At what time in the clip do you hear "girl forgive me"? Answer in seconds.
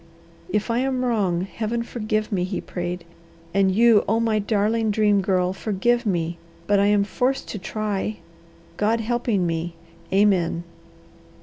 5.21-6.39